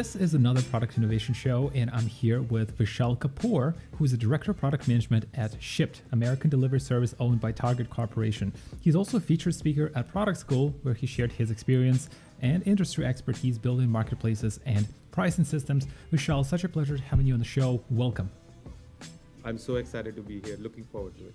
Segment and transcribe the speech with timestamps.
[0.00, 4.16] This is another product innovation show, and I'm here with Vishal Kapoor, who is the
[4.16, 8.50] Director of Product Management at Shipt, American delivery service owned by Target Corporation.
[8.80, 12.08] He's also a featured speaker at Product School, where he shared his experience
[12.40, 15.86] and industry expertise building marketplaces and pricing systems.
[16.10, 17.84] Vishal, such a pleasure having you on the show.
[17.90, 18.30] Welcome.
[19.44, 20.56] I'm so excited to be here.
[20.60, 21.34] Looking forward to it.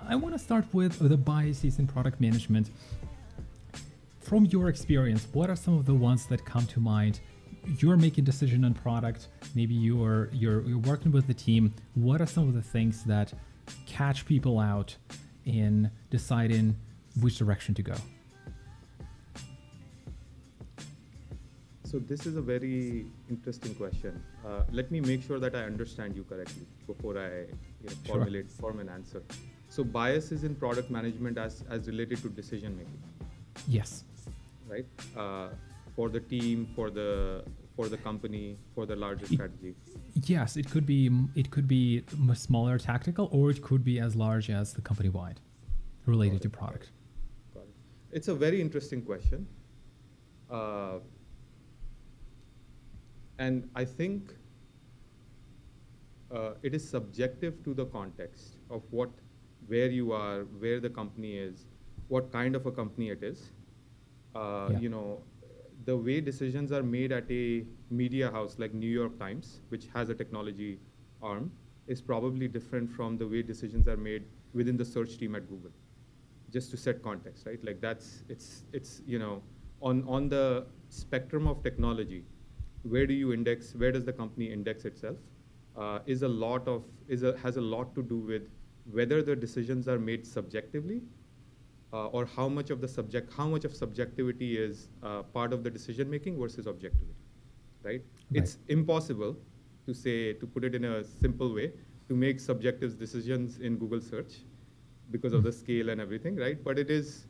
[0.00, 2.70] I want to start with the biases in product management.
[4.18, 7.20] From your experience, what are some of the ones that come to mind
[7.78, 12.26] you're making decision on product maybe you're, you're you're working with the team what are
[12.26, 13.32] some of the things that
[13.86, 14.96] catch people out
[15.44, 16.76] in deciding
[17.20, 17.94] which direction to go?
[21.84, 24.22] So this is a very interesting question.
[24.46, 28.46] Uh, let me make sure that i understand you correctly before i you know, formulate
[28.46, 28.60] sure.
[28.60, 29.22] form an answer.
[29.68, 33.02] So bias is in product management as as related to decision making.
[33.68, 34.04] Yes.
[34.68, 34.86] Right?
[35.14, 35.48] Uh,
[35.94, 37.44] for the team, for the
[37.76, 39.74] for the company, for the larger strategy?
[40.24, 42.04] Yes, it could be it could be
[42.34, 45.40] smaller tactical, or it could be as large as the company wide,
[46.06, 46.90] related to product.
[47.54, 47.74] Got it.
[48.10, 49.46] It's a very interesting question,
[50.50, 50.98] uh,
[53.38, 54.34] and I think
[56.32, 59.10] uh, it is subjective to the context of what,
[59.66, 61.66] where you are, where the company is,
[62.08, 63.52] what kind of a company it is.
[64.34, 64.78] Uh, yeah.
[64.78, 65.22] You know,
[65.84, 70.10] the way decisions are made at a media house like New York Times, which has
[70.10, 70.78] a technology
[71.22, 71.50] arm,
[71.86, 75.70] is probably different from the way decisions are made within the search team at Google.
[76.50, 77.64] Just to set context, right?
[77.64, 79.42] Like that's it's it's you know
[79.80, 82.24] on on the spectrum of technology,
[82.82, 83.74] where do you index?
[83.74, 85.16] Where does the company index itself?
[85.76, 88.42] Uh, is a lot of is a, has a lot to do with
[88.90, 91.00] whether the decisions are made subjectively
[91.92, 95.62] uh, or how much of the subject, how much of subjectivity is uh, part of
[95.62, 97.14] the decision making versus objectivity,
[97.82, 97.92] right?
[97.92, 98.02] right?
[98.32, 99.36] It's impossible
[99.86, 101.72] to say, to put it in a simple way,
[102.08, 104.44] to make subjective decisions in Google search
[105.10, 106.62] because of the scale and everything, right?
[106.64, 107.26] But it is,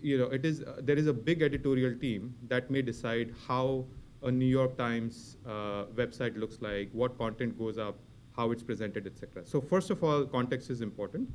[0.00, 3.84] you know, it is, uh, there is a big editorial team that may decide how
[4.22, 7.98] a New York Times uh, website looks like, what content goes up,
[8.34, 9.44] how it's presented, etc.
[9.44, 11.30] So first of all, context is important.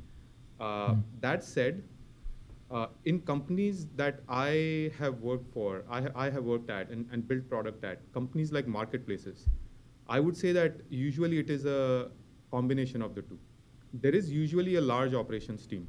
[0.60, 1.02] Mm.
[1.20, 1.82] That said,
[2.72, 7.26] uh, in companies that I have worked for, I, I have worked at and, and
[7.28, 9.48] built product at, companies like marketplaces,
[10.08, 12.10] I would say that usually it is a
[12.50, 13.38] combination of the two.
[13.92, 15.86] There is usually a large operations team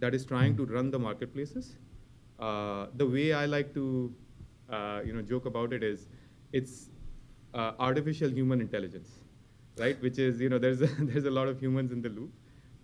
[0.00, 1.76] that is trying to run the marketplaces.
[2.38, 4.12] Uh, the way I like to,
[4.70, 6.08] uh, you know, joke about it is,
[6.52, 6.90] it's
[7.54, 9.08] uh, artificial human intelligence,
[9.76, 10.00] right?
[10.02, 12.32] Which is, you know, there's a, there's a lot of humans in the loop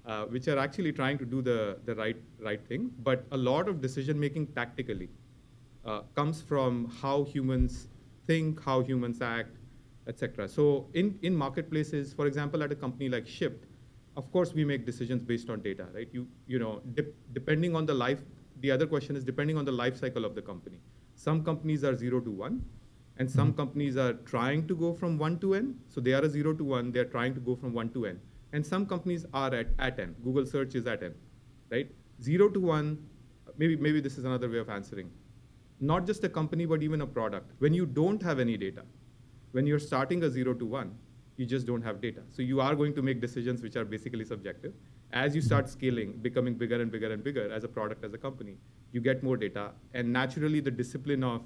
[0.06, 2.90] uh, which are actually trying to do the, the right, right thing.
[3.02, 5.08] But a lot of decision making tactically
[5.84, 7.88] uh, comes from how humans
[8.26, 9.56] think, how humans act,
[10.06, 10.48] etc.
[10.48, 13.64] So in, in marketplaces, for example, at a company like Shipt,
[14.16, 16.08] of course we make decisions based on data, right?
[16.12, 18.20] You, you know, de- depending on the life,
[18.60, 20.80] the other question is depending on the life cycle of the company.
[21.16, 22.64] Some companies are zero to one,
[23.18, 23.56] and some mm-hmm.
[23.56, 25.78] companies are trying to go from one to n.
[25.88, 28.20] So they are a zero to one, they're trying to go from one to n
[28.54, 30.14] and some companies are at, at n.
[30.24, 31.14] Google search is at n,
[31.70, 31.90] right?
[32.22, 32.98] Zero to one,
[33.58, 35.10] maybe, maybe this is another way of answering.
[35.80, 37.50] Not just a company, but even a product.
[37.58, 38.82] When you don't have any data,
[39.50, 40.94] when you're starting a zero to one,
[41.36, 42.22] you just don't have data.
[42.30, 44.72] So you are going to make decisions which are basically subjective.
[45.12, 48.18] As you start scaling, becoming bigger and bigger and bigger as a product, as a
[48.18, 48.56] company,
[48.92, 49.72] you get more data.
[49.94, 51.42] And naturally, the discipline of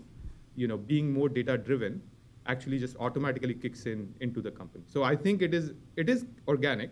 [0.56, 2.02] you know, being more data driven
[2.48, 4.84] actually just automatically kicks in into the company.
[4.86, 6.90] So I think it is it is organic.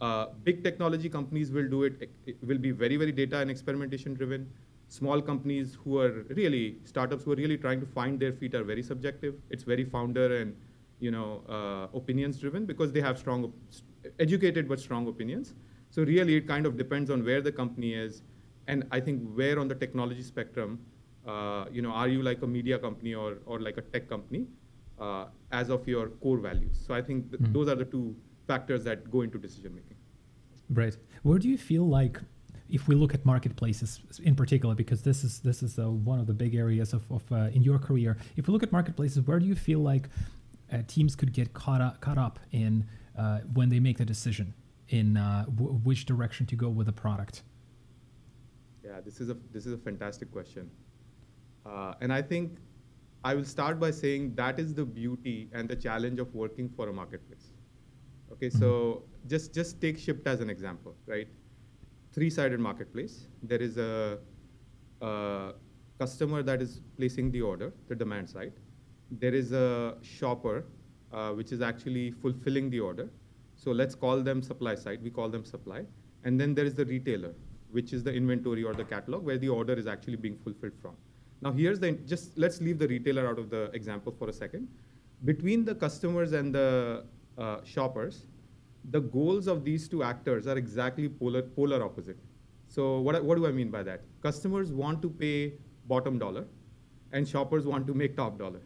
[0.00, 2.36] Uh, big technology companies will do it, it.
[2.42, 4.48] will be very very data and experimentation driven.
[4.88, 8.64] Small companies who are really startups who are really trying to find their feet are
[8.64, 9.34] very subjective.
[9.50, 10.54] It's very founder and
[11.00, 13.52] you know uh, opinions driven because they have strong,
[14.18, 15.54] educated but strong opinions.
[15.90, 18.22] So really, it kind of depends on where the company is,
[18.66, 20.78] and I think where on the technology spectrum.
[21.26, 24.46] Uh, you know, are you like a media company or, or like a tech company?
[24.98, 26.78] Uh, as of your core values.
[26.86, 27.52] So I think th- mm.
[27.52, 28.16] those are the two
[28.46, 29.96] factors that go into decision making.
[30.70, 30.96] Right.
[31.22, 32.20] Where do you feel like,
[32.68, 36.26] if we look at marketplaces in particular, because this is this is uh, one of
[36.26, 38.16] the big areas of, of uh, in your career.
[38.36, 40.08] If we look at marketplaces, where do you feel like
[40.72, 42.84] uh, teams could get caught up caught up in
[43.16, 44.52] uh, when they make the decision
[44.88, 47.42] in uh, w- which direction to go with a product?
[48.84, 50.68] Yeah, this is a this is a fantastic question,
[52.00, 52.58] and I think
[53.24, 56.88] I will start by saying that is the beauty and the challenge of working for
[56.88, 57.52] a marketplace.
[58.32, 61.28] Okay, so just just take Shipt as an example, right?
[62.12, 63.28] Three-sided marketplace.
[63.42, 64.18] There is a,
[65.00, 65.52] a
[65.98, 68.52] customer that is placing the order, the demand side.
[69.10, 70.64] there is a shopper,
[71.12, 73.08] uh, which is actually fulfilling the order.
[73.56, 75.02] So let's call them supply side.
[75.02, 75.84] We call them supply.
[76.24, 77.34] And then there is the retailer,
[77.70, 80.96] which is the inventory or the catalog where the order is actually being fulfilled from.
[81.42, 84.68] Now here's the, just let's leave the retailer out of the example for a second.
[85.24, 87.04] Between the customers and the
[87.38, 88.26] uh, shoppers,
[88.90, 92.16] the goals of these two actors are exactly polar, polar opposite.
[92.68, 94.02] So what, what do I mean by that?
[94.22, 95.54] Customers want to pay
[95.86, 96.44] bottom dollar
[97.12, 98.60] and shoppers want to make top dollar.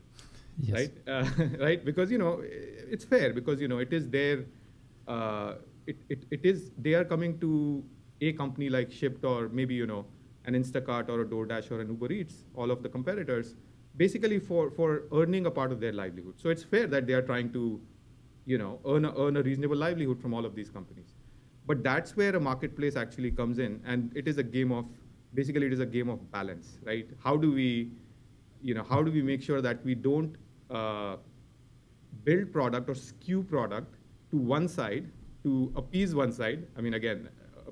[0.59, 0.75] Yes.
[0.75, 0.93] Right?
[1.09, 1.25] Uh,
[1.59, 1.85] right?
[1.85, 4.45] Because, you know, it's fair because, you know, it is their,
[5.09, 5.55] uh,
[5.87, 7.85] it, it, it is, they are coming to
[8.21, 10.07] a company like Shipt or maybe, you know,
[10.47, 13.55] an Instacart or a DoorDash or an Uber Eats, all of the competitors,
[13.97, 16.35] basically for, for earning a part of their livelihood.
[16.37, 17.81] So it's fair that they are trying to,
[18.47, 21.15] you know, earn a, earn a reasonable livelihood from all of these companies.
[21.67, 24.87] But that's where a marketplace actually comes in, and it is a game of,
[25.35, 27.09] basically it is a game of balance, right?
[27.23, 27.93] How do we,
[28.63, 30.37] you know, how do we make sure that we don't
[30.71, 31.17] uh,
[32.25, 33.95] build product or skew product
[34.31, 35.11] to one side
[35.45, 36.67] to appease one side?
[36.77, 37.29] I mean, again,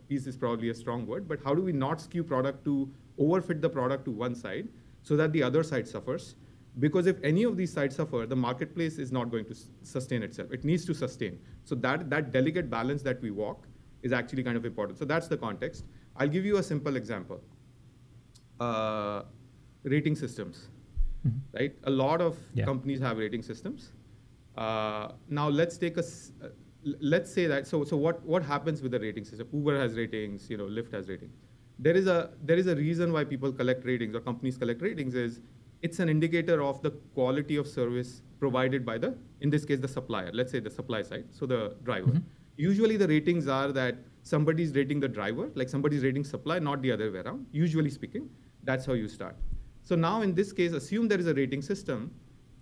[0.09, 2.91] appease is probably a strong word, but how do we not skew product to
[3.21, 4.69] overfit the product to one side
[5.03, 6.35] so that the other side suffers?
[6.79, 10.53] Because if any of these sides suffer, the marketplace is not going to sustain itself.
[10.53, 11.39] It needs to sustain.
[11.65, 13.67] So that, that delicate balance that we walk
[14.03, 14.99] is actually kind of important.
[14.99, 15.85] So that's the context.
[16.17, 17.41] I'll give you a simple example.
[18.61, 19.23] Uh,
[19.83, 20.69] rating systems,
[21.27, 21.39] mm-hmm.
[21.59, 21.75] right?
[21.85, 22.65] A lot of yeah.
[22.65, 23.93] companies have rating systems.
[24.57, 26.05] Uh, now let's take a,
[26.83, 29.49] let's say that, so, so what, what happens with the rating system?
[29.53, 31.35] Uber has ratings, you know, Lyft has ratings.
[31.79, 35.15] There is a, there is a reason why people collect ratings or companies collect ratings
[35.15, 35.41] is
[35.83, 39.89] it's an indicator of the quality of service provided by the, in this case, the
[39.89, 42.09] supplier, let's say the supply side, so the driver.
[42.09, 42.19] Mm-hmm.
[42.57, 46.91] Usually the ratings are that somebody's rating the driver, like somebody's rating supply, not the
[46.91, 48.29] other way around, usually speaking.
[48.65, 49.37] That's how you start.
[49.83, 52.13] So now in this case, assume there is a rating system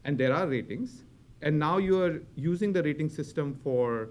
[0.04, 1.04] and there are ratings,
[1.42, 4.10] and now you are using the rating system for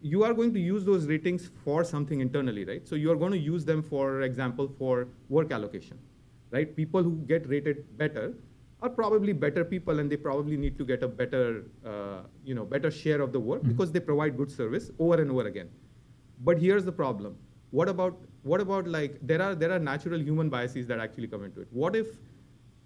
[0.00, 2.86] you are going to use those ratings for something internally, right?
[2.86, 5.98] So you are going to use them, for example, for work allocation,
[6.50, 6.76] right?
[6.76, 8.34] People who get rated better
[8.82, 12.64] are probably better people, and they probably need to get a better, uh, you know,
[12.64, 13.70] better share of the work mm-hmm.
[13.70, 15.70] because they provide good service over and over again.
[16.40, 17.38] But here's the problem:
[17.70, 21.44] what about what about like there are there are natural human biases that actually come
[21.44, 21.68] into it?
[21.70, 22.08] What if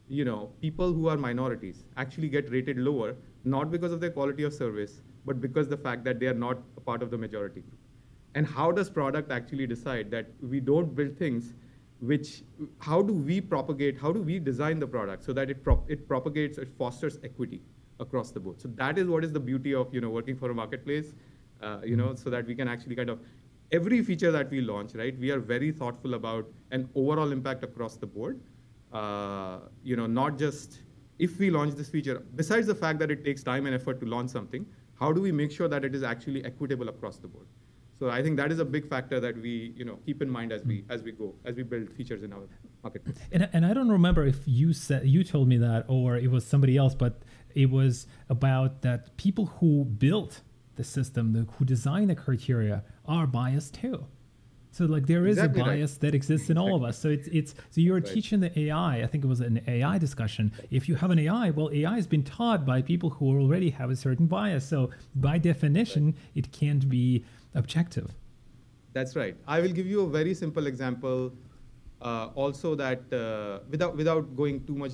[0.09, 3.17] you know people who are minorities actually get rated lower
[3.51, 6.59] not because of their quality of service, but because the fact that they are not
[6.77, 7.79] a part of the majority group.
[8.35, 11.55] And how does product actually decide that we don't build things
[12.01, 12.43] which,
[12.79, 16.07] how do we propagate, how do we design the product so that it, prop, it
[16.07, 17.61] propagates, it fosters equity
[17.99, 18.61] across the board.
[18.61, 21.15] So that is what is the beauty of, you know, working for a marketplace,
[21.61, 23.19] uh, you know, so that we can actually kind of,
[23.73, 27.97] every feature that we launch, right, we are very thoughtful about an overall impact across
[27.97, 28.41] the board.
[28.93, 30.79] Uh, you know, not just
[31.19, 34.07] if we launch this feature, besides the fact that it takes time and effort to
[34.07, 34.67] launch something,
[34.99, 37.47] how do we make sure that it is actually equitable across the board?
[37.99, 40.53] So I think that is a big factor that we, you know, keep in mind
[40.53, 42.43] as we as we go as we build features in our
[42.85, 43.03] market.
[43.33, 46.47] And, and I don't remember if you said you told me that or it was
[46.47, 47.23] somebody else, but
[47.55, 50.43] it was about that people who built
[50.77, 54.07] the system, the, who design the criteria, are biased too.
[54.71, 56.01] So like there is exactly a bias right.
[56.03, 56.99] that exists in all of us.
[56.99, 58.07] So it's it's so you're right.
[58.07, 59.03] teaching the AI.
[59.03, 60.53] I think it was an AI discussion.
[60.71, 63.91] If you have an AI, well, AI has been taught by people who already have
[63.91, 64.67] a certain bias.
[64.69, 66.15] So by definition, right.
[66.35, 68.15] it can't be objective.
[68.93, 69.37] That's right.
[69.47, 71.33] I will give you a very simple example.
[72.01, 74.93] Uh, also, that uh, without without going too much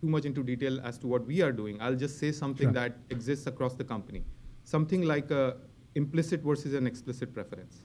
[0.00, 2.72] too much into detail as to what we are doing, I'll just say something sure.
[2.72, 4.22] that exists across the company.
[4.64, 5.56] Something like a
[5.94, 7.84] implicit versus an explicit preference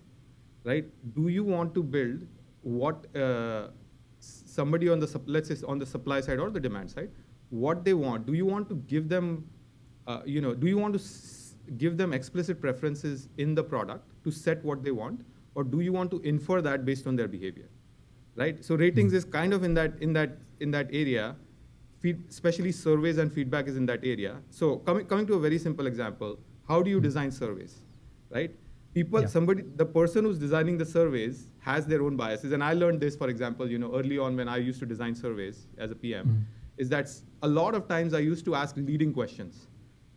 [0.63, 0.85] right?
[1.15, 2.27] Do you want to build
[2.61, 3.67] what uh,
[4.19, 7.09] somebody on the let's say on the supply side or the demand side,
[7.49, 8.25] what they want?
[8.25, 9.47] Do you want to give them,
[10.07, 14.05] uh, you know, do you want to s- give them explicit preferences in the product
[14.23, 15.21] to set what they want,
[15.55, 17.69] or do you want to infer that based on their behavior,
[18.35, 18.63] right?
[18.63, 19.17] So ratings mm-hmm.
[19.17, 21.35] is kind of in that in that in that area.
[21.99, 24.37] Feed, especially surveys and feedback is in that area.
[24.49, 27.03] So coming coming to a very simple example, how do you hmm.
[27.03, 27.79] design surveys,
[28.29, 28.51] right?
[28.93, 29.27] People yeah.
[29.27, 33.15] somebody the person who's designing the surveys has their own biases and i learned this
[33.15, 36.25] for example you know early on when i used to design surveys as a pm
[36.25, 36.41] mm-hmm.
[36.77, 37.09] is that
[37.43, 39.67] a lot of times i used to ask leading questions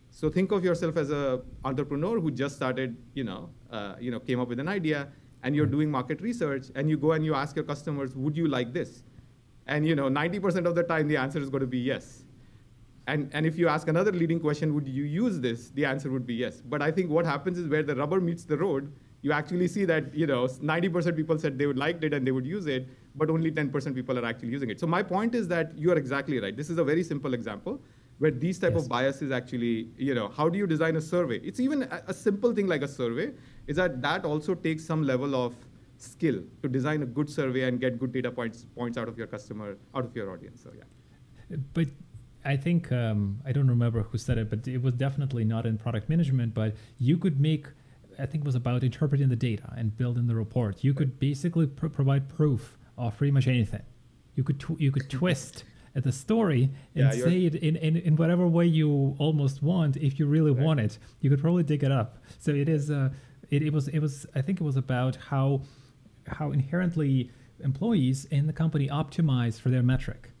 [0.09, 4.19] so think of yourself as a entrepreneur who just started you know uh, you know
[4.19, 5.07] came up with an idea
[5.43, 5.75] and you're mm-hmm.
[5.75, 9.03] doing market research and you go and you ask your customers would you like this
[9.67, 12.22] and you know 90% of the time the answer is going to be yes
[13.07, 15.69] and, and if you ask another leading question, would you use this?
[15.71, 16.61] The answer would be yes.
[16.61, 19.85] But I think what happens is where the rubber meets the road, you actually see
[19.85, 22.87] that you know 90% people said they would like it and they would use it,
[23.15, 24.79] but only 10% people are actually using it.
[24.79, 26.55] So my point is that you are exactly right.
[26.55, 27.81] This is a very simple example.
[28.19, 28.83] where these type yes.
[28.83, 31.37] of biases actually, you know, how do you design a survey?
[31.43, 33.31] It's even a, a, simple thing like a survey
[33.67, 35.55] is that that also takes some level of
[35.97, 39.27] skill to design a good survey and get good data points points out of your
[39.27, 40.61] customer, out of your audience.
[40.63, 41.57] So yeah.
[41.73, 41.87] But
[42.45, 45.77] I think um, I don't remember who said it, but it was definitely not in
[45.77, 46.53] product management.
[46.53, 47.67] But you could make,
[48.19, 50.83] I think it was about interpreting the data and building the report.
[50.83, 53.83] You could basically pr- provide proof of pretty much anything.
[54.35, 55.63] You could tw- you could twist
[55.95, 56.63] at the story
[56.95, 60.51] and yeah, say it in, in, in whatever way you almost want if you really
[60.51, 60.63] right.
[60.63, 63.09] want it you could probably dig it up so it is uh,
[63.49, 65.61] it, it was it was i think it was about how
[66.27, 67.29] how inherently
[67.63, 70.32] employees in the company optimize for their metric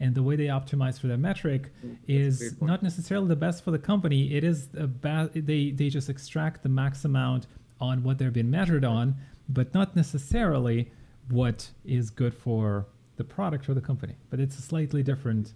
[0.00, 3.70] and the way they optimize for their metric mm, is not necessarily the best for
[3.70, 7.46] the company it is about they they just extract the max amount
[7.80, 9.14] on what they're being measured on
[9.48, 10.90] but not necessarily
[11.28, 15.54] what is good for the product or the company, but it's a slightly different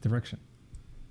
[0.00, 0.38] direction.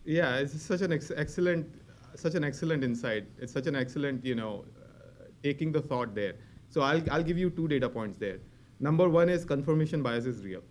[0.06, 1.68] Yeah, it's such an ex- excellent,
[2.16, 3.26] such an excellent insight.
[3.40, 6.36] It's such an excellent, you know, uh, taking the thought there.
[6.70, 8.40] So I'll I'll give you two data points there.
[8.80, 10.64] Number one is confirmation bias is real,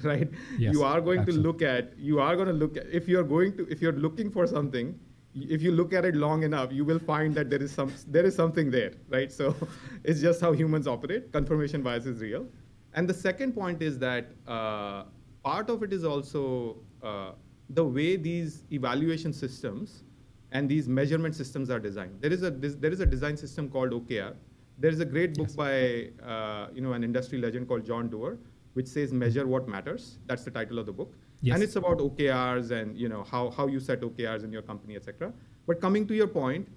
[0.02, 0.28] right?
[0.58, 1.42] Yes, you are going absolutely.
[1.42, 3.92] to look at you are going to look at if you're going to if you're
[3.92, 4.98] looking for something
[5.34, 8.24] if you look at it long enough, you will find that there is some there
[8.24, 9.32] is something there, right?
[9.32, 9.54] So
[10.04, 11.32] it's just how humans operate.
[11.32, 12.46] Confirmation bias is real.
[12.94, 15.04] And the second point is that uh,
[15.42, 17.32] part of it is also uh,
[17.70, 20.04] the way these evaluation systems
[20.50, 22.20] and these measurement systems are designed.
[22.20, 24.34] There is a there is a design system called OKR.
[24.78, 25.56] There is a great book yes.
[25.56, 28.36] by uh, you know an industry legend called John Doerr,
[28.74, 31.54] which says "Measure What Matters." That's the title of the book, yes.
[31.54, 34.96] and it's about OKRs and you know how how you set OKRs in your company,
[34.96, 35.32] etc.
[35.66, 36.68] But coming to your point,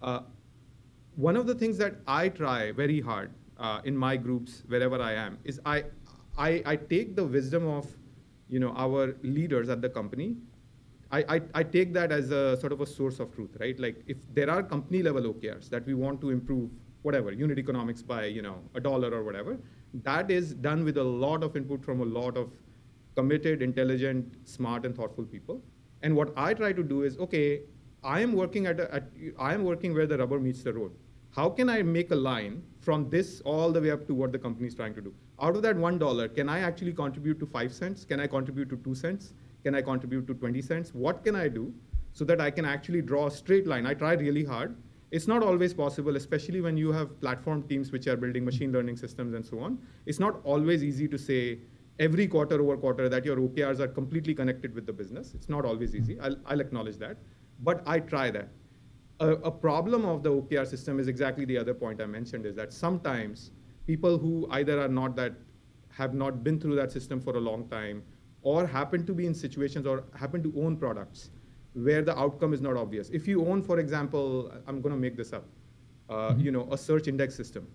[0.00, 0.20] uh,
[1.16, 5.12] one of the things that I try very hard uh, in my groups wherever I
[5.12, 5.84] am is I,
[6.38, 7.86] I, I take the wisdom of
[8.48, 10.36] you know our leaders at the company
[11.12, 13.78] I, I, I, take that as a sort of a source of truth, right?
[13.78, 16.70] Like if there are company level OKRs that we want to improve,
[17.02, 19.58] whatever, unit economics by, you know, a dollar or whatever,
[20.02, 22.50] that is done with a lot of input from a lot of
[23.14, 25.62] committed, intelligent, smart, and thoughtful people.
[26.02, 27.62] And what I try to do is, okay,
[28.02, 29.04] I am working at, a, at
[29.38, 30.92] I am working where the rubber meets the road
[31.34, 34.38] how can I make a line from this all the way up to what the
[34.38, 35.14] company is trying to do?
[35.40, 38.04] Out of that one dollar, can I actually contribute to five cents?
[38.04, 39.32] Can I contribute to two cents?
[39.64, 40.92] Can I contribute to 20 cents?
[40.92, 41.72] What can I do
[42.12, 43.86] so that I can actually draw a straight line?
[43.86, 44.76] I try really hard.
[45.12, 48.96] It's not always possible, especially when you have platform teams which are building machine learning
[48.96, 49.78] systems and so on.
[50.06, 51.58] It's not always easy to say
[52.00, 55.34] every quarter over quarter that your OKRs are completely connected with the business.
[55.34, 56.18] It's not always easy.
[56.18, 57.18] I'll, I'll acknowledge that.
[57.60, 58.48] But I try that
[59.22, 62.56] a, a problem of the OKR system is exactly the other point I mentioned is
[62.56, 63.52] that sometimes
[63.86, 65.34] people who either are not that
[65.90, 68.02] have not been through that system for a long time
[68.42, 71.30] or happen to be in situations or happen to own products
[71.74, 73.08] where the outcome is not obvious.
[73.10, 75.44] If you own, for example, I'm going to make this up,
[76.08, 76.40] uh, mm-hmm.
[76.40, 77.66] you know, a search index system,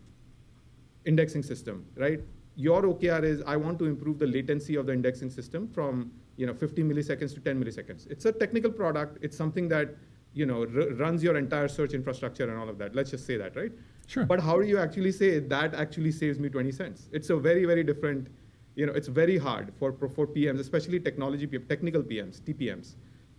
[1.06, 2.20] indexing system, right?
[2.56, 6.46] Your OKR is I want to improve the latency of the indexing system from you
[6.46, 8.10] know 50 milliseconds to 10 milliseconds.
[8.10, 9.18] It's a technical product.
[9.22, 9.96] It's something that
[10.38, 12.96] you know, r- runs your entire search infrastructure and all of that.
[12.96, 13.72] Let's just say that, right?
[14.06, 14.26] Sure.
[14.26, 17.10] But how do you actually say that actually saves me 20 cents?
[17.12, 18.28] It's a very, very different,
[18.76, 22.96] you know, it's very hard for, for PMs, especially technology, technical PMs, TPMs,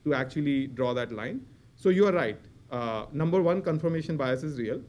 [0.09, 1.41] to actually draw that line.
[1.77, 2.41] So you are right.
[2.71, 4.81] Uh, number one, confirmation bias is real.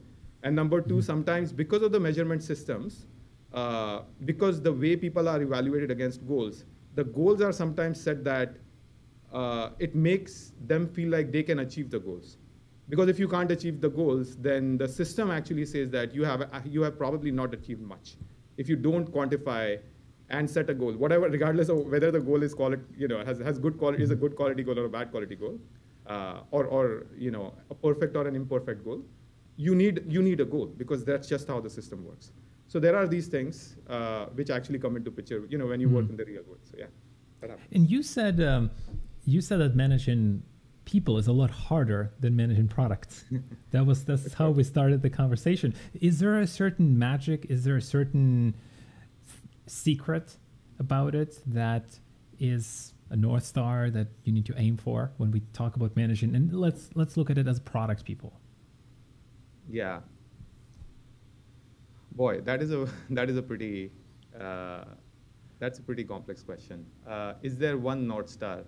[0.42, 1.00] And number 2 mm-hmm.
[1.00, 3.06] sometimes because of the measurement systems,
[3.52, 8.56] uh, because the way people are evaluated against goals, the goals are sometimes set that
[9.32, 12.36] uh, it makes them feel like they can achieve the goals.
[12.88, 16.48] Because if you can't achieve the goals, then the system actually says that you have,
[16.64, 18.16] you have probably not achieved much.
[18.56, 19.78] If you don't quantify
[20.30, 23.38] and set a goal, whatever, regardless of whether the goal is quality, you know, has,
[23.38, 25.58] has good quality, is a good quality goal or a bad quality goal,
[26.06, 29.02] uh, or, or, you know, a perfect or an imperfect goal,
[29.56, 32.32] you need, you need a goal because that's just how the system works.
[32.68, 35.88] So there are these things uh, which actually come into picture, you know, when you
[35.88, 35.96] mm-hmm.
[35.96, 36.60] work in the real world.
[36.62, 36.86] So yeah.
[37.72, 38.70] And you said um,
[39.24, 40.42] you said that managing
[40.84, 43.24] people is a lot harder than managing products.
[43.70, 45.74] that was that's how we started the conversation.
[46.00, 47.46] Is there a certain magic?
[47.48, 48.54] Is there a certain
[49.70, 50.36] secret
[50.78, 51.98] about it that
[52.38, 56.34] is a north star that you need to aim for when we talk about managing?
[56.34, 58.32] And let's let's look at it as product people.
[59.68, 60.00] Yeah.
[62.12, 63.92] Boy, that is a that is a pretty
[64.38, 64.84] uh,
[65.58, 66.86] that's a pretty complex question.
[67.06, 68.64] Uh, is there one north star?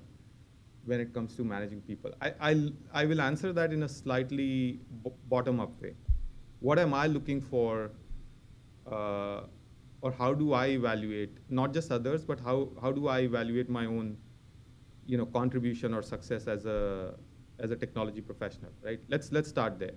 [0.85, 2.13] when it comes to managing people?
[2.21, 4.81] I, I'll, I will answer that in a slightly
[5.29, 5.95] bottom up way.
[6.61, 7.91] What am I looking for,
[8.91, 9.43] uh,
[10.03, 13.87] or how do I evaluate not just others, but how, how do I evaluate my
[13.87, 14.17] own
[15.07, 17.15] you know, contribution or success as a
[17.59, 19.01] as a technology professional, right?
[19.09, 19.97] Let's let's start there.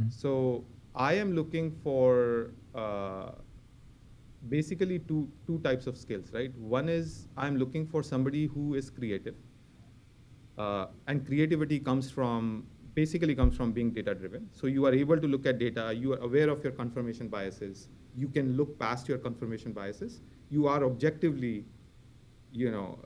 [0.00, 0.08] Mm-hmm.
[0.08, 3.30] So I am looking for uh,
[4.48, 6.52] basically two two types of skills, right?
[6.56, 9.36] One is I'm looking for somebody who is creative,
[10.58, 14.48] uh, and creativity comes from basically comes from being data driven.
[14.52, 17.88] So you are able to look at data, you are aware of your confirmation biases,
[18.16, 21.64] you can look past your confirmation biases, you are objectively,
[22.52, 22.98] you know,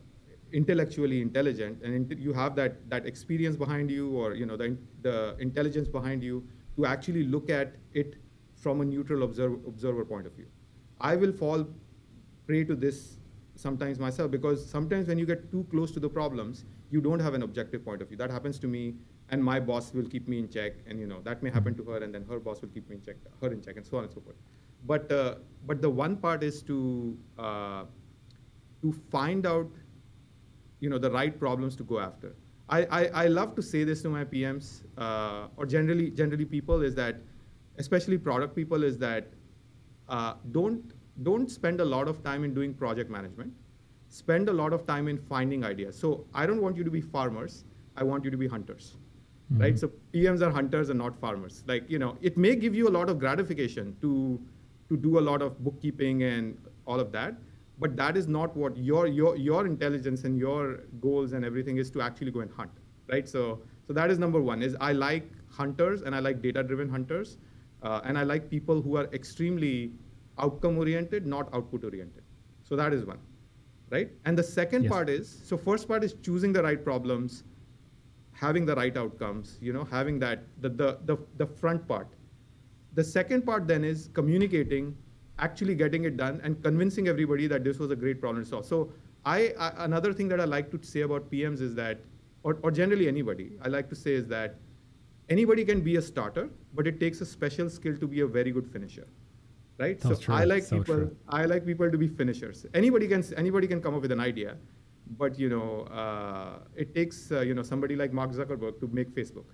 [0.53, 5.37] intellectually intelligent, and you have that that experience behind you, or you know, the the
[5.39, 6.47] intelligence behind you
[6.77, 8.17] to actually look at it
[8.55, 10.47] from a neutral observer, observer point of view.
[11.01, 11.67] I will fall
[12.47, 13.19] prey to this
[13.55, 17.35] sometimes myself because sometimes when you get too close to the problems, you don't have
[17.35, 18.17] an objective point of view.
[18.17, 18.95] That happens to me
[19.31, 21.85] and my boss will keep me in check and you know that may happen to
[21.85, 23.97] her and then her boss will keep me in check her in check and so
[23.97, 24.37] on and so forth
[24.87, 25.35] but uh,
[25.67, 27.85] but the one part is to uh,
[28.83, 29.71] to find out
[30.81, 32.35] you know the right problems to go after
[32.69, 36.83] I, I, I love to say this to my PMs uh, or generally generally people
[36.83, 37.17] is that
[37.79, 39.29] especially product people is that
[40.09, 43.53] uh, don't don't spend a lot of time in doing project management
[44.09, 47.01] spend a lot of time in finding ideas so I don't want you to be
[47.01, 47.65] farmers
[47.97, 48.97] I want you to be hunters
[49.53, 49.63] mm-hmm.
[49.63, 49.79] right?
[49.79, 51.63] So PMs are hunters and not farmers.
[51.67, 54.41] Like you know, it may give you a lot of gratification to
[54.89, 57.35] to do a lot of bookkeeping and all of that,
[57.79, 61.91] but that is not what your your your intelligence and your goals and everything is
[61.91, 62.71] to actually go and hunt,
[63.09, 63.29] right?
[63.29, 64.63] So so that is number one.
[64.63, 67.39] Is I like hunters and I like data-driven hunters,
[67.83, 69.93] uh, and I like people who are extremely
[70.39, 72.23] outcome-oriented, not output-oriented.
[72.63, 73.19] So that is one,
[73.91, 74.11] right?
[74.25, 74.93] And the second yes.
[74.93, 77.45] part is so first part is choosing the right problems
[78.37, 82.07] having the right outcomes, you know, having that, the, the, the, the front part.
[82.97, 84.97] The second part then is communicating,
[85.39, 88.67] actually getting it done, and convincing everybody that this was a great problem to solve.
[88.67, 88.93] So
[89.25, 92.01] I, I another thing that I like to say about PMs is that,
[92.43, 94.57] or, or generally anybody, I like to say is that
[95.29, 98.51] anybody can be a starter, but it takes a special skill to be a very
[98.51, 99.07] good finisher
[99.79, 100.35] right so true.
[100.35, 101.17] i like so people true.
[101.29, 104.57] i like people to be finishers anybody can anybody can come up with an idea
[105.11, 109.15] but you know, uh, it takes uh, you know somebody like Mark Zuckerberg to make
[109.15, 109.47] Facebook,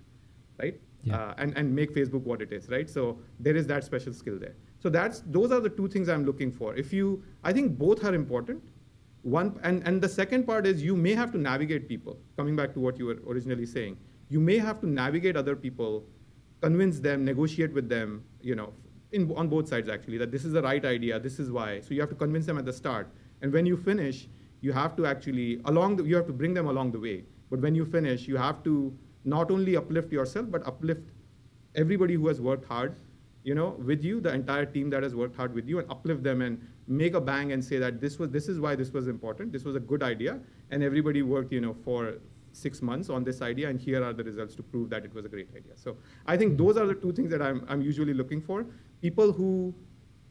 [0.58, 0.80] right?
[1.04, 1.16] Yeah.
[1.16, 2.88] Uh, and and make Facebook what it is, right?
[2.88, 4.54] So there is that special skill there.
[4.78, 6.74] So that's those are the two things I'm looking for.
[6.76, 8.62] If you, I think both are important.
[9.22, 12.18] One and and the second part is you may have to navigate people.
[12.36, 13.96] Coming back to what you were originally saying,
[14.28, 16.04] you may have to navigate other people,
[16.60, 18.22] convince them, negotiate with them.
[18.40, 18.72] You know,
[19.12, 21.18] in on both sides actually that this is the right idea.
[21.18, 21.80] This is why.
[21.80, 24.28] So you have to convince them at the start, and when you finish
[24.62, 27.24] you have to actually along the, you have to bring them along the way.
[27.50, 31.02] But when you finish, you have to not only uplift yourself, but uplift
[31.74, 32.96] everybody who has worked hard,
[33.44, 36.22] you know, with you, the entire team that has worked hard with you, and uplift
[36.22, 39.08] them and make a bang and say that this was this is why this was
[39.08, 39.52] important.
[39.52, 40.38] This was a good idea,
[40.70, 42.14] and everybody worked, you know, for
[42.52, 45.24] six months on this idea, and here are the results to prove that it was
[45.24, 45.76] a great idea.
[45.76, 48.66] So I think those are the two things that I'm I'm usually looking for.
[49.00, 49.74] People who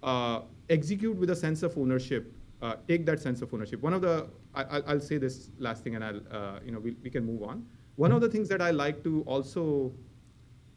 [0.04, 3.82] uh, execute with a sense of ownership uh, take that sense of ownership.
[3.82, 6.96] One of the, I, will say this last thing and I'll, uh, you know, we,
[7.04, 7.66] we can move on.
[8.02, 9.92] One of the things that I like to also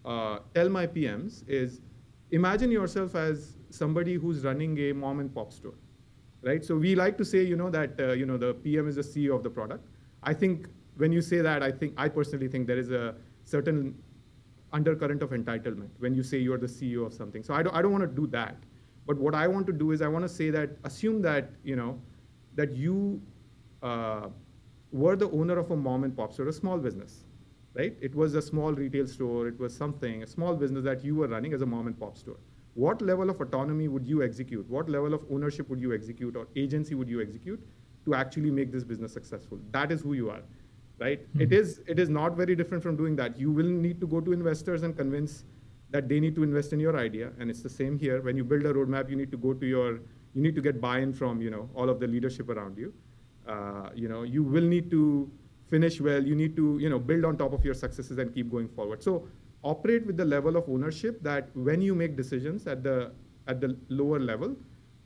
[0.05, 1.81] uh, tell my PMs is
[2.31, 5.79] imagine yourself as somebody who's running a mom and pop store,
[6.43, 6.63] right?
[6.63, 9.03] So we like to say, you know, that, uh, you know, the PM is the
[9.03, 9.87] CEO of the product.
[10.23, 13.95] I think when you say that, I think, I personally think there is a certain
[14.75, 17.43] undercurrent of entitlement when you say you're the CEO of something.
[17.43, 18.57] So I don't, I don't want to do that.
[19.07, 21.77] But what I want to do is I want to say that assume that you
[21.77, 21.99] know
[22.55, 23.23] that you
[23.83, 24.29] uh,
[24.95, 27.25] were the owner of a mom and pop store, a small business,
[27.75, 27.97] right?
[28.01, 29.49] It was a small retail store.
[29.49, 32.17] It was something, a small business that you were running as a mom and pop
[32.17, 32.37] store.
[32.75, 34.69] What level of autonomy would you execute?
[34.71, 37.61] What level of ownership would you execute or agency would you execute
[38.05, 39.59] to actually make this business successful?
[39.73, 40.43] That is who you are,
[41.01, 41.21] right?
[41.21, 41.41] Mm-hmm.
[41.43, 43.39] It is it is not very different from doing that.
[43.39, 45.45] You will need to go to investors and convince
[45.91, 47.31] that they need to invest in your idea.
[47.39, 48.21] And it's the same here.
[48.21, 49.93] When you build a roadmap, you need to go to your,
[50.35, 52.93] you need to get buy-in from, you know, all of the leadership around you.
[53.47, 55.31] Uh, you know, you will need to
[55.69, 56.23] finish well.
[56.23, 59.03] You need to, you know, build on top of your successes and keep going forward.
[59.03, 59.29] So
[59.63, 63.13] operate with the level of ownership that when you make decisions at the
[63.47, 64.57] at the lower level,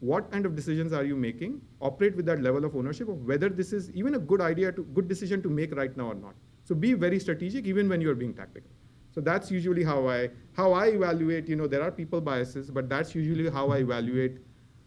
[0.01, 1.61] what kind of decisions are you making?
[1.81, 4.85] Operate with that level of ownership of whether this is even a good idea to
[4.99, 6.35] good decision to make right now or not.
[6.65, 8.71] So be very strategic even when you are being tactical.
[9.11, 11.49] So that's usually how I how I evaluate.
[11.49, 14.39] You know, there are people biases, but that's usually how I evaluate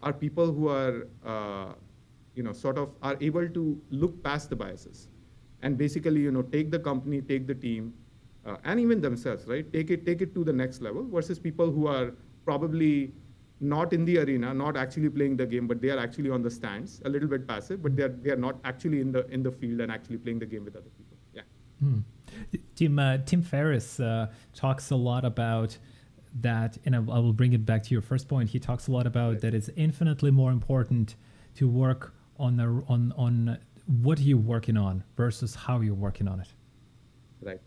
[0.01, 1.73] are people who are uh,
[2.41, 3.65] you know sort of are able to
[4.03, 5.07] look past the biases
[5.61, 7.93] and basically you know take the company, take the team,
[8.45, 9.71] uh, and even themselves, right?
[9.73, 12.13] Take it take it to the next level versus people who are
[12.45, 13.13] probably
[13.59, 16.49] not in the arena, not actually playing the game, but they are actually on the
[16.49, 19.43] stands, a little bit passive, but they are they are not actually in the in
[19.43, 21.17] the field and actually playing the game with other people.
[21.33, 21.47] Yeah.
[21.79, 21.99] Hmm.
[22.75, 25.77] Tim uh, Tim Ferriss uh, talks a lot about
[26.41, 28.49] that, and I, I, will bring it back to your first point.
[28.49, 29.41] He talks a lot about right.
[29.41, 31.15] that it's infinitely more important
[31.55, 33.57] to work on the on on
[34.03, 36.47] what you're working on versus how you're working on it.
[37.41, 37.61] Right.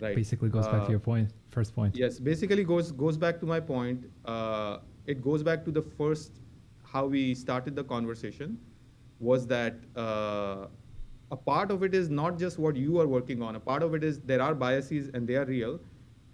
[0.00, 0.16] Right.
[0.16, 1.96] Basically, goes uh, back to uh, your point, first point.
[1.96, 4.04] Yes, basically goes goes back to my point.
[4.24, 6.40] Uh, it goes back to the first
[6.92, 8.58] how we started the conversation
[9.18, 10.66] was that uh,
[11.30, 13.56] a part of it is not just what you are working on.
[13.56, 15.80] A part of it is there are biases and they are real,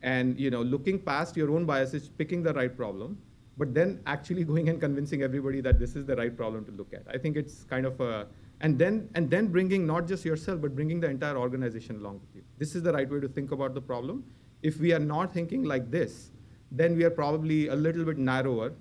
[0.03, 3.19] and you know looking past your own biases, picking the right problem,
[3.59, 6.93] but then actually going and convincing everybody that this is the right problem to look
[6.95, 7.03] at.
[7.13, 8.27] I think it's kind of a
[8.61, 12.37] and then and then bringing not just yourself but bringing the entire organization along with
[12.37, 12.43] you.
[12.59, 14.25] This is the right way to think about the problem.
[14.63, 16.31] If we are not thinking like this
[16.71, 18.73] then we are probably a little bit narrower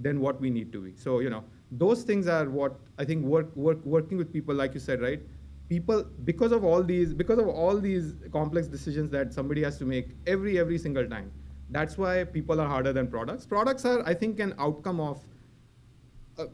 [0.00, 0.94] than what we need to be.
[0.94, 4.74] So you know those things are what i think work work working with people like
[4.74, 5.20] you said right?
[5.68, 9.84] People because of all these because of all these complex decisions that somebody has to
[9.84, 11.30] make every every single time
[11.70, 15.24] that's why people are harder than products products are i think an outcome of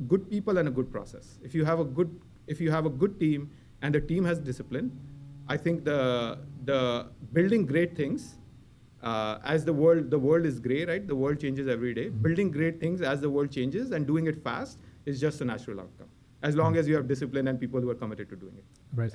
[0.08, 2.90] good people and a good process if you have a good if you have a
[2.90, 3.50] good team
[3.82, 4.90] and the team has discipline,
[5.48, 8.38] I think the the building great things
[9.02, 11.06] uh, as the world the world is gray, right?
[11.06, 12.06] The world changes every day.
[12.06, 12.22] Mm-hmm.
[12.22, 15.80] Building great things as the world changes and doing it fast is just a natural
[15.80, 16.08] outcome.
[16.42, 16.80] As long mm-hmm.
[16.80, 18.64] as you have discipline and people who are committed to doing it.
[18.94, 19.14] Right.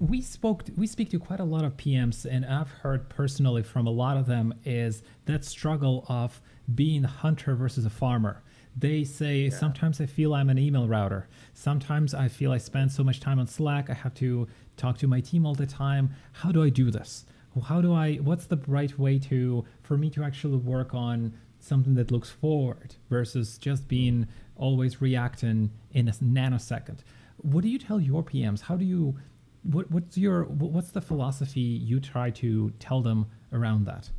[0.00, 0.64] We spoke.
[0.76, 4.16] we speak to quite a lot of PMs, and I've heard personally from a lot
[4.16, 6.40] of them is that struggle of
[6.74, 8.42] being a hunter versus a farmer
[8.78, 9.50] they say yeah.
[9.50, 11.28] sometimes I feel I'm an email router.
[11.52, 13.90] Sometimes I feel I spend so much time on Slack.
[13.90, 14.46] I have to
[14.76, 16.10] talk to my team all the time.
[16.32, 17.24] How do I do this?
[17.66, 18.16] How do I?
[18.16, 22.94] What's the right way to for me to actually work on something that looks forward
[23.10, 26.98] versus just being always reacting in a nanosecond?
[27.38, 28.60] What do you tell your PMs?
[28.62, 29.16] How do you?
[29.62, 30.44] What, what's your?
[30.44, 34.10] What's the philosophy you try to tell them around that?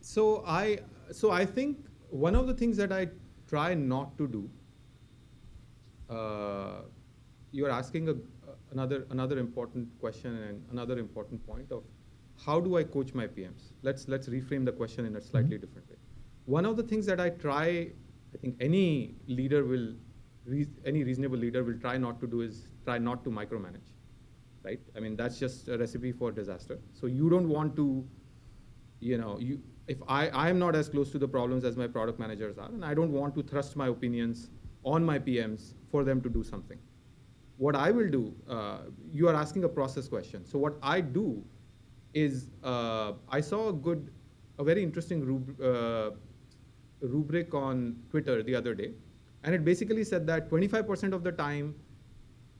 [0.00, 0.80] So I
[1.12, 3.08] so I think one of the things that I
[3.46, 4.50] try not to do,
[6.10, 6.82] uh,
[7.52, 8.14] you're asking a,
[8.72, 11.84] another another important question and another important point of
[12.44, 13.72] how do I coach my PMs?
[13.82, 15.66] Let's let's reframe the question in a slightly mm-hmm.
[15.66, 15.96] different way.
[16.46, 17.66] One of the things that I try,
[18.34, 19.94] I think any leader will,
[20.44, 23.90] re- any reasonable leader will try not to do is try not to micromanage,
[24.64, 24.80] right?
[24.96, 26.78] I mean that's just a recipe for disaster.
[26.92, 28.06] So you don't want to,
[29.00, 32.18] you know, you if I, I'm not as close to the problems as my product
[32.18, 34.50] managers are, and I don't want to thrust my opinions
[34.84, 36.78] on my PMs for them to do something.
[37.56, 38.78] What I will do, uh,
[39.10, 40.44] you are asking a process question.
[40.46, 41.44] So what I do
[42.14, 44.10] is uh, I saw a good,
[44.58, 46.10] a very interesting rub- uh,
[47.00, 48.92] rubric on Twitter the other day,
[49.44, 51.74] and it basically said that 25% of the time,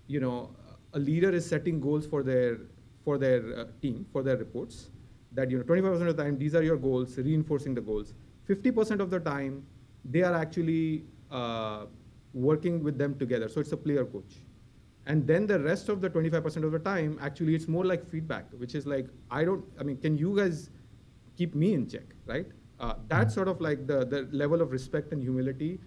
[0.06, 0.50] you know,
[0.92, 2.58] a leader is setting goals for their
[3.04, 4.90] for their uh, team for their reports
[5.32, 8.14] that you know 25% of the time these are your goals, reinforcing the goals.
[8.48, 9.64] 50% of the time
[10.04, 11.86] they are actually uh,
[12.34, 13.48] working with them together.
[13.48, 14.34] So it's a player coach.
[15.06, 18.46] And then the rest of the 25% of the time, actually, it's more like feedback,
[18.56, 20.70] which is like, I don't, I mean, can you guys
[21.36, 22.46] keep me in check, right?
[22.78, 23.34] Uh, that's mm-hmm.
[23.34, 25.80] sort of like the, the level of respect and humility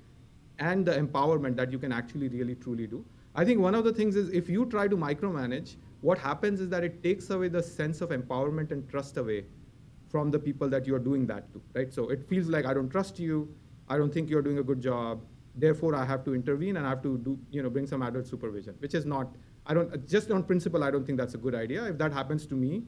[0.60, 3.06] and the empowerment that you can actually really truly do.
[3.36, 6.70] I think one of the things is if you try to micromanage, what happens is
[6.70, 9.46] that it takes away the sense of empowerment and trust away
[10.10, 11.94] from the people that you're doing that to, right?
[11.94, 13.54] So it feels like I don't trust you,
[13.90, 15.22] I don't think you're doing a good job,
[15.56, 18.26] therefore I have to intervene and I have to do, you know, bring some adult
[18.28, 21.56] supervision, which is not, I don't, just on principle, I don't think that's a good
[21.56, 21.84] idea.
[21.86, 22.84] If that happens to me,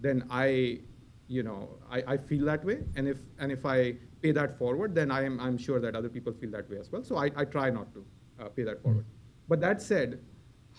[0.00, 0.80] then I,
[1.28, 2.78] you know, I, I feel that way.
[2.96, 6.08] And if, and if I pay that forward, then I am, I'm sure that other
[6.08, 7.04] people feel that way as well.
[7.04, 8.04] So I, I try not to
[8.40, 9.04] uh, pay that forward.
[9.04, 9.21] Mm-hmm.
[9.52, 10.18] But that said,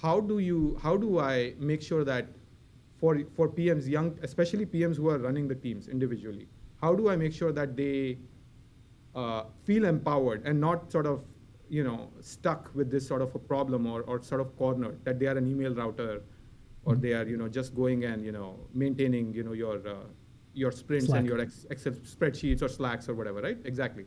[0.01, 2.27] how do you how do I make sure that
[2.99, 6.47] for for PMs young especially PMs who are running the teams individually
[6.81, 8.17] how do I make sure that they
[9.15, 11.21] uh, feel empowered and not sort of
[11.69, 15.19] you know stuck with this sort of a problem or, or sort of cornered that
[15.19, 16.23] they are an email router
[16.86, 17.01] or mm-hmm.
[17.01, 20.07] they are you know just going and you know maintaining you know your uh,
[20.55, 21.19] your sprints Slack.
[21.19, 24.05] and your Excel spreadsheets or Slacks or whatever right exactly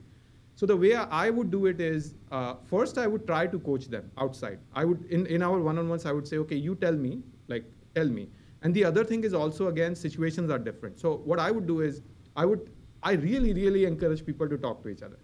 [0.57, 3.89] so the way I would do it is uh, first I would try to coach
[3.89, 4.59] them outside.
[4.75, 7.65] I would in, in our one-on-ones I would say, okay, you tell me, like
[7.95, 8.29] tell me.
[8.63, 10.99] And the other thing is also again situations are different.
[10.99, 12.01] So what I would do is
[12.37, 12.71] I would
[13.03, 15.19] I really really encourage people to talk to each other.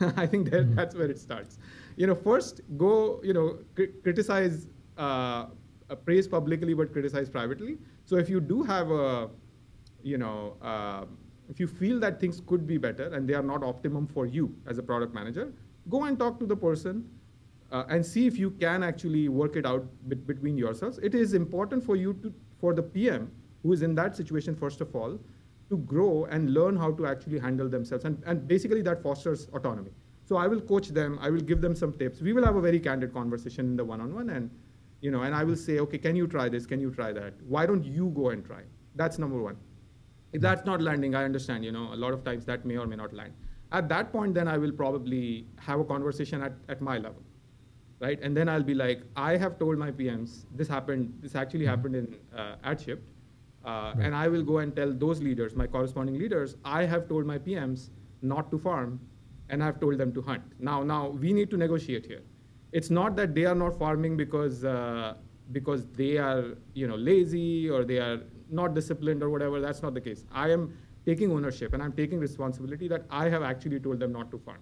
[0.16, 0.74] I think that, mm-hmm.
[0.74, 1.58] that's where it starts.
[1.96, 5.46] You know, first go you know cr- criticize, uh,
[6.06, 7.76] praise publicly but criticize privately.
[8.06, 9.28] So if you do have a
[10.02, 11.04] you know uh,
[11.48, 14.54] If you feel that things could be better and they are not optimum for you
[14.66, 15.52] as a product manager,
[15.88, 17.08] go and talk to the person
[17.72, 20.98] uh, and see if you can actually work it out between yourselves.
[21.02, 23.30] It is important for you to, for the PM
[23.62, 25.18] who is in that situation, first of all,
[25.68, 28.04] to grow and learn how to actually handle themselves.
[28.04, 29.90] And, and basically that fosters autonomy.
[30.24, 32.20] So I will coach them, I will give them some tips.
[32.20, 34.50] We will have a very candid conversation in the one-on-one and,
[35.00, 36.66] you know, and I will say, okay, can you try this?
[36.66, 37.34] Can you try that?
[37.46, 38.62] Why don't you go and try?
[38.94, 39.56] That's number one.
[40.36, 42.86] If that's not landing, I understand, you know, a lot of times that may or
[42.86, 43.32] may not land.
[43.72, 47.22] At that point, then I will probably have a conversation at, at my level
[48.00, 48.20] right?
[48.22, 51.14] And then I'll be like, I have told my PMs this happened.
[51.22, 51.68] This actually mm-hmm.
[51.70, 53.02] happened in uh, at Shipt,
[53.64, 54.06] uh, right.
[54.06, 57.38] and I will go and tell those leaders, my corresponding leaders, I have told my
[57.38, 57.90] PMs
[58.22, 59.00] not to farm,
[59.48, 60.42] and I've told them to hunt.
[60.58, 62.22] Now, now we need to negotiate here.
[62.72, 65.14] It's not that they are not farming because uh,
[65.52, 66.44] because they are
[66.74, 69.60] you know lazy or they are not disciplined or whatever.
[69.60, 70.24] That's not the case.
[70.32, 74.30] I am taking ownership and I'm taking responsibility that I have actually told them not
[74.32, 74.60] to farm,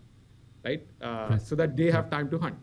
[0.65, 0.87] right?
[1.01, 2.63] Uh, so that they have time to hunt.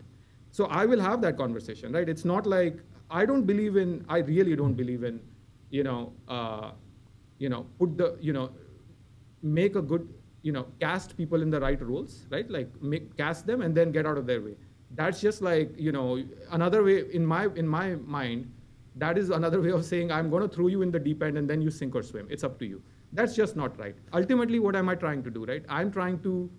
[0.50, 2.08] So I will have that conversation, right?
[2.08, 2.78] It's not like
[3.10, 4.04] I don't believe in.
[4.08, 5.20] I really don't believe in,
[5.70, 6.72] you know, uh,
[7.38, 8.50] you know, put the, you know,
[9.42, 10.08] make a good,
[10.42, 12.48] you know, cast people in the right roles, right?
[12.50, 14.56] Like make cast them and then get out of their way.
[14.94, 18.52] That's just like you know another way in my in my mind.
[18.96, 21.38] That is another way of saying I'm going to throw you in the deep end
[21.38, 22.26] and then you sink or swim.
[22.30, 22.82] It's up to you.
[23.12, 23.94] That's just not right.
[24.12, 25.64] Ultimately, what am I trying to do, right?
[25.68, 26.50] I'm trying to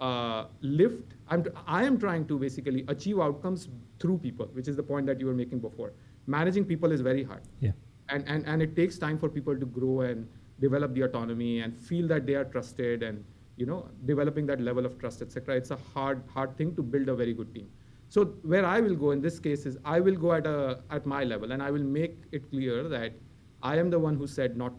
[0.00, 1.14] uh, lift.
[1.28, 3.68] I'm, I am trying to basically achieve outcomes
[4.00, 5.92] through people, which is the point that you were making before.
[6.26, 7.42] Managing people is very hard.
[7.60, 7.72] Yeah.
[8.08, 10.28] And, and, and it takes time for people to grow and
[10.60, 13.24] develop the autonomy and feel that they are trusted and
[13.56, 17.08] you know developing that level of trust etc it's a hard hard thing to build
[17.08, 17.68] a very good team
[18.14, 20.58] so where i will go in this case is i will go at a
[20.98, 23.20] at my level and i will make it clear that
[23.62, 24.72] i am the one who said not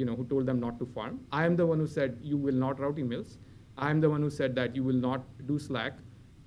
[0.00, 2.36] you know who told them not to farm i am the one who said you
[2.48, 3.38] will not route emails
[3.80, 5.94] I'm the one who said that you will not do Slack.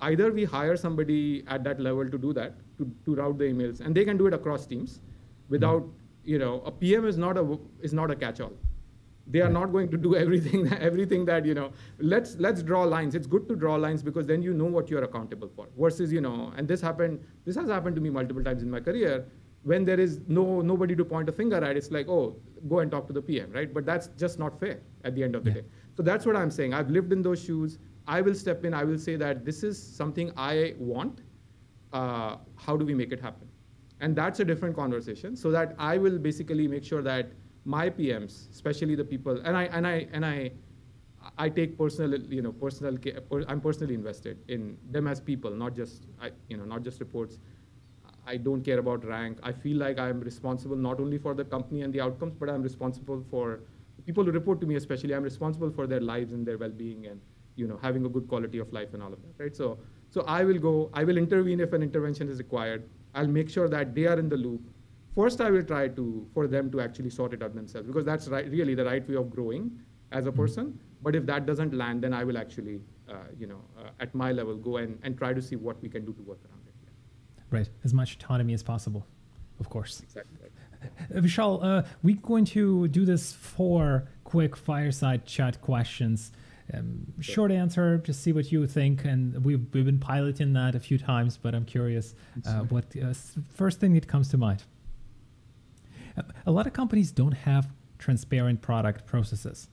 [0.02, 3.80] Either we hire somebody at that level to do that, to, to route the emails,
[3.80, 5.02] and they can do it across teams
[5.50, 5.92] without, mm.
[6.24, 8.54] you know, a PM is not a, is not a catch-all.
[9.26, 13.16] They are not going to do everything, everything that, you know, let's, let's draw lines.
[13.16, 16.22] It's good to draw lines because then you know what you're accountable for versus, you
[16.22, 19.26] know, and this happened, this has happened to me multiple times in my career
[19.64, 22.36] when there is no nobody to point a finger at, it's like, oh,
[22.68, 23.74] go and talk to the PM, right?
[23.74, 25.62] But that's just not fair at the end of the yeah.
[25.62, 25.64] day.
[25.96, 26.74] So that's what I'm saying.
[26.74, 27.80] I've lived in those shoes.
[28.08, 28.74] I will step in.
[28.74, 31.22] I will say that this is something I want.
[31.94, 33.48] Uh, how do we make it happen?
[34.02, 35.36] And that's a different conversation.
[35.38, 37.32] So that I will basically make sure that
[37.66, 40.52] my PMs, especially the people, and I and I and I,
[41.38, 42.98] I take personal, you know, personal.
[43.48, 46.04] I'm personally invested in them as people, not just,
[46.50, 47.40] you know, not just reports.
[48.26, 49.40] I don't care about rank.
[49.44, 52.62] I feel like I'm responsible not only for the company and the outcomes, but I'm
[52.62, 53.60] responsible for
[54.06, 57.22] people who report to me especially i'm responsible for their lives and their well-being and
[57.56, 59.78] you know having a good quality of life and all of that right so
[60.10, 63.70] so i will go i will intervene if an intervention is required i'll make sure
[63.70, 64.62] that they are in the loop
[65.16, 68.28] first i will try to for them to actually sort it out themselves because that's
[68.28, 69.72] right, really the right way of growing
[70.12, 70.42] as a mm-hmm.
[70.42, 74.14] person but if that doesn't land then i will actually uh, you know uh, at
[74.16, 76.62] my level go and, and try to see what we can do to work around
[76.68, 77.58] it yeah.
[77.58, 79.06] right as much autonomy as possible
[79.60, 80.52] of course exactly right.
[80.84, 86.32] Uh, Vishal, uh, we're going to do this four quick fireside chat questions.
[86.74, 89.06] Um, short answer, just see what you think.
[89.06, 93.14] And we've, we've been piloting that a few times, but I'm curious uh, what uh,
[93.54, 94.64] first thing that comes to mind.
[96.46, 99.70] A lot of companies don't have transparent product processes.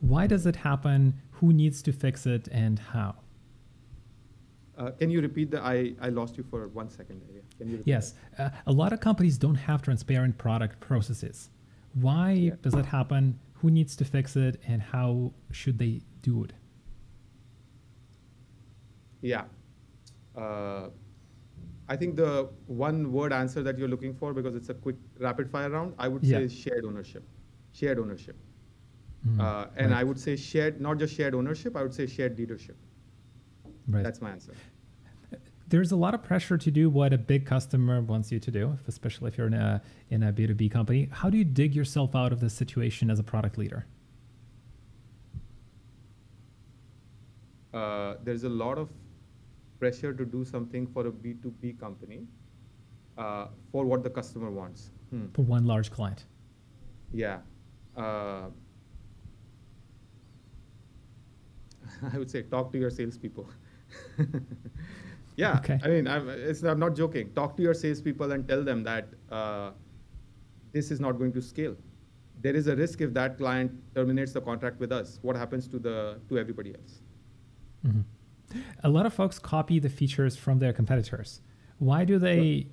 [0.00, 1.20] Why does it happen?
[1.32, 3.16] Who needs to fix it, and how?
[4.76, 5.62] Uh, can you repeat that?
[5.62, 7.22] I, I lost you for one second.
[7.58, 11.50] Can you yes, uh, a lot of companies don't have transparent product processes.
[11.94, 12.54] Why yeah.
[12.60, 13.38] does that happen?
[13.54, 16.52] Who needs to fix it, and how should they do it?
[19.22, 19.44] Yeah,
[20.36, 20.88] uh,
[21.88, 25.50] I think the one word answer that you're looking for, because it's a quick rapid
[25.50, 26.38] fire round, I would yeah.
[26.38, 27.24] say shared ownership.
[27.72, 28.36] Shared ownership.
[29.26, 30.00] Mm, uh, and right.
[30.00, 32.76] I would say shared, not just shared ownership, I would say shared leadership.
[33.88, 34.02] Right.
[34.02, 34.52] That's my answer.
[35.68, 38.78] There's a lot of pressure to do what a big customer wants you to do,
[38.86, 41.08] especially if you're in a in a B2B company.
[41.10, 43.84] How do you dig yourself out of this situation as a product leader?
[47.74, 48.90] Uh, there's a lot of
[49.78, 52.26] pressure to do something for a B2B company
[53.18, 54.90] uh, for what the customer wants.
[55.10, 55.26] Hmm.
[55.34, 56.26] For one large client.
[57.12, 57.38] Yeah.
[57.96, 58.48] Uh,
[62.12, 63.48] I would say talk to your salespeople.
[65.36, 65.78] yeah, okay.
[65.82, 66.28] I mean, I'm,
[66.64, 67.32] I'm, not joking.
[67.34, 69.70] Talk to your salespeople and tell them that uh,
[70.72, 71.76] this is not going to scale.
[72.40, 75.18] there is a risk if that client terminates the contract with us.
[75.22, 77.00] What happens to the to everybody else?
[77.86, 78.00] Mm-hmm.
[78.82, 81.40] A lot of folks copy the features from their competitors.
[81.78, 82.68] Why do they?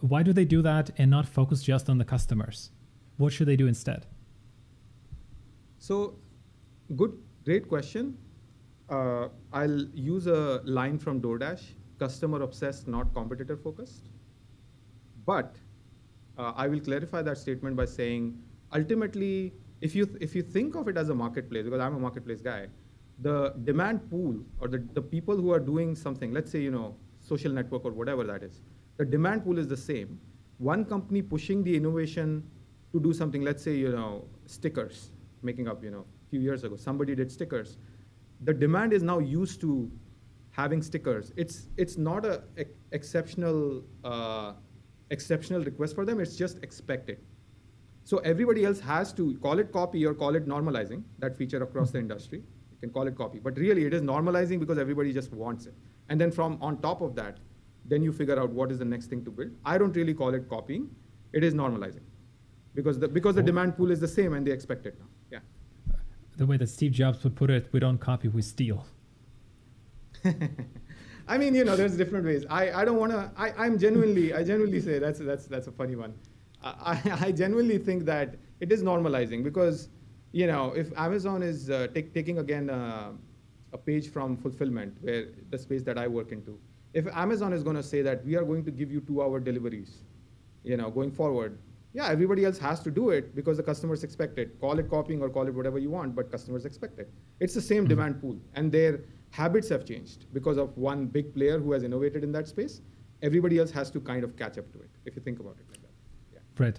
[0.00, 2.70] Why do they do that and not focus just on the customers?
[3.16, 4.06] What should they do instead?
[5.78, 6.18] So,
[6.96, 8.18] good, great question.
[8.88, 11.62] Uh, I'll use a line from DoorDash:
[11.98, 14.10] customer obsessed, not competitor focused.
[15.24, 15.56] But
[16.38, 18.38] uh, I will clarify that statement by saying,
[18.72, 21.98] ultimately, if you th- if you think of it as a marketplace, because I'm a
[21.98, 22.68] marketplace guy,
[23.20, 26.94] the demand pool or the, the people who are doing something, let's say, you know,
[27.20, 28.62] social network or whatever that is,
[28.98, 30.20] the demand pool is the same.
[30.58, 32.42] One company pushing the innovation
[32.92, 35.10] to do something, let's say, you know, stickers,
[35.42, 37.78] making up, you know, a few years ago, somebody did stickers.
[38.44, 39.90] The demand is now used to
[40.50, 41.32] having stickers.
[41.36, 44.52] It's, it's not a, a exceptional, uh,
[45.10, 47.18] exceptional request for them, it's just expected.
[48.04, 51.90] So everybody else has to call it copy or call it normalizing that feature across
[51.90, 52.42] the industry.
[52.76, 55.74] You can call it copy, but really it is normalizing because everybody just wants it.
[56.08, 57.38] And then from on top of that,
[57.84, 59.50] then you figure out what is the next thing to build.
[59.64, 60.90] I don't really call it copying;
[61.32, 62.02] it is normalizing,
[62.74, 63.46] because the because the oh.
[63.46, 65.06] demand pool is the same and they expect it now.
[65.30, 65.94] Yeah.
[66.36, 68.84] The way that Steve Jobs would put it, we don't copy, we steal.
[71.28, 72.44] I mean, you know, there's different ways.
[72.48, 73.30] I, I don't want to.
[73.36, 76.14] I'm genuinely, I genuinely say that's that's that's a funny one.
[76.62, 79.88] I, I genuinely think that it is normalizing because,
[80.36, 83.12] you know, if Amazon is uh, take, taking again uh,
[83.72, 86.58] a page from fulfillment, where the space that I work into,
[86.92, 90.02] if Amazon is going to say that we are going to give you two-hour deliveries,
[90.62, 91.58] you know, going forward,
[91.94, 94.60] yeah, everybody else has to do it because the customers expect it.
[94.60, 97.10] Call it copying or call it whatever you want, but customers expect it.
[97.40, 97.88] It's the same mm-hmm.
[97.88, 102.22] demand pool, and their habits have changed because of one big player who has innovated
[102.22, 102.82] in that space.
[103.22, 105.66] Everybody else has to kind of catch up to it, if you think about it
[105.70, 106.62] like that.
[106.62, 106.78] Right.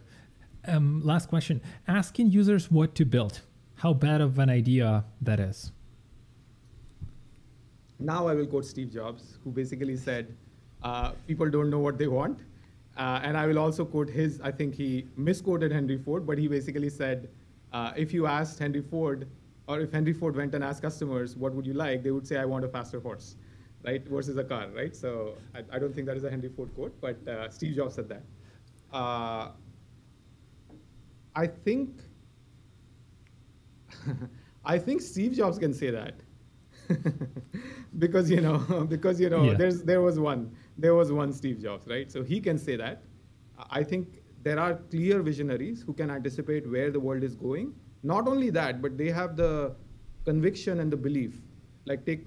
[0.67, 1.62] Um, last question.
[1.88, 3.41] Asking users what to build.
[3.78, 5.72] How bad of an idea that is?
[8.00, 10.36] Now I will quote Steve Jobs, who basically said,
[10.82, 12.40] uh, people don't know what they want.
[12.98, 16.48] Uh, and I will also quote his, I think he misquoted Henry Ford, but he
[16.48, 17.30] basically said,
[17.72, 19.28] uh, if you asked Henry Ford,
[19.68, 22.02] or if Henry Ford went and asked customers, what would you like?
[22.02, 23.36] They would say, I want a faster horse,
[23.86, 24.04] right?
[24.08, 24.96] Versus a car, right?
[24.96, 27.94] So I, I don't think that is a Henry Ford quote, but uh, Steve Jobs
[27.94, 28.24] said that.
[28.92, 29.50] Uh,
[31.36, 32.02] I think
[34.65, 36.15] I think Steve Jobs can say that.
[38.00, 39.54] because you know because you know yeah.
[39.54, 42.12] there's there was one there was one Steve Jobs right?
[42.12, 43.04] So he can say that.
[43.70, 47.74] I think there are clear visionaries who can anticipate where the world is going.
[48.04, 49.76] Not only that but they have the
[50.26, 51.41] conviction and the belief.
[51.86, 52.26] Like take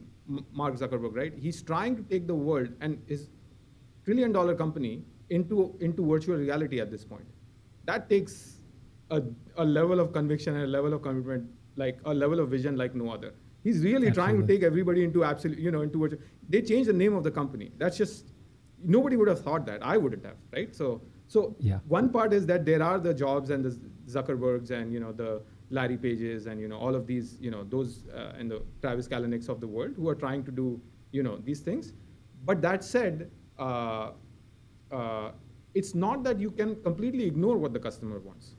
[0.52, 1.32] Mark Zuckerberg right?
[1.36, 3.28] He's trying to take the world and his
[4.04, 7.26] trillion dollar company into into virtual reality at this point.
[7.84, 8.60] That takes
[9.10, 9.22] a,
[9.56, 11.50] a level of conviction and a level of commitment,
[11.82, 13.32] like a level of vision like no other.
[13.62, 14.14] He's really Absolutely.
[14.20, 16.12] trying to take everybody into absolute, you know, into what
[16.48, 17.70] they changed the name of the company.
[17.78, 18.32] That's just
[18.96, 19.84] nobody would have thought that.
[19.92, 20.74] I wouldn't have, right?
[20.74, 21.80] So, so yeah.
[21.86, 23.78] one part is that there are the Jobs and the
[24.14, 25.42] Zuckerbergs and you know the
[25.78, 29.08] Larry Pages and you know all of these, you know, those uh, and the Travis
[29.08, 30.80] Kalanick's of the world who are trying to do,
[31.12, 31.92] you know, these things.
[32.44, 34.10] But that said, uh,
[34.90, 35.30] uh,
[35.74, 38.54] it's not that you can completely ignore what the customer wants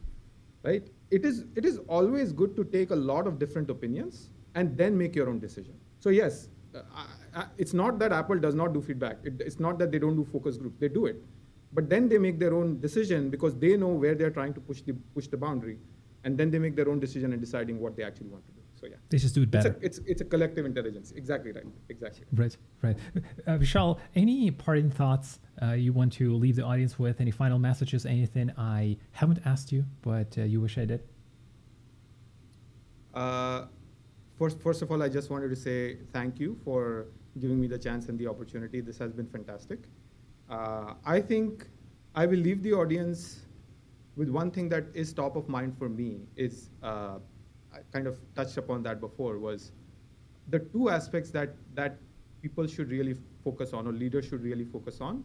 [0.63, 0.89] right?
[1.11, 4.97] It is, it is always good to take a lot of different opinions and then
[4.97, 5.73] make your own decision.
[5.99, 6.81] So yes, uh,
[7.35, 9.17] I, it's not that Apple does not do feedback.
[9.23, 10.77] It, it's not that they don't do focus groups.
[10.79, 11.17] They do it.
[11.73, 14.81] But then they make their own decision because they know where they're trying to push
[14.81, 15.77] the, push the boundary.
[16.23, 18.60] And then they make their own decision in deciding what they actually want to do.
[18.81, 19.77] So yeah, they just do it better.
[19.79, 21.11] It's a, it's, it's a collective intelligence.
[21.15, 21.65] Exactly right.
[21.89, 22.25] Exactly.
[22.33, 22.57] Right.
[22.81, 22.97] Right.
[23.45, 27.21] Uh, Vishal, any parting thoughts uh, you want to leave the audience with?
[27.21, 28.07] Any final messages?
[28.07, 31.03] Anything I haven't asked you, but uh, you wish I did?
[33.13, 33.65] Uh,
[34.39, 37.05] first, first of all, I just wanted to say thank you for
[37.39, 38.81] giving me the chance and the opportunity.
[38.81, 39.79] This has been fantastic.
[40.49, 41.67] Uh, I think
[42.15, 43.41] I will leave the audience
[44.15, 47.19] with one thing that is top of mind for me is uh,
[47.73, 49.71] I kind of touched upon that before, was
[50.49, 51.97] the two aspects that, that
[52.41, 55.23] people should really focus on or leaders should really focus on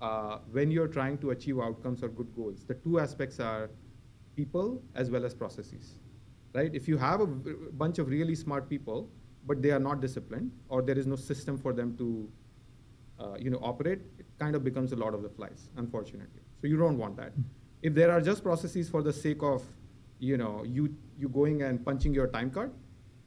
[0.00, 2.64] uh, when you're trying to achieve outcomes or good goals.
[2.64, 3.70] The two aspects are
[4.36, 5.94] people as well as processes,
[6.54, 6.74] right?
[6.74, 9.08] If you have a bunch of really smart people,
[9.46, 12.28] but they are not disciplined or there is no system for them to
[13.20, 16.40] uh, you know, operate, it kind of becomes a lot of the flies, unfortunately.
[16.60, 17.30] So you don't want that.
[17.30, 17.42] Hmm.
[17.82, 19.62] If there are just processes for the sake of
[20.18, 22.72] you know, you, you going and punching your time card,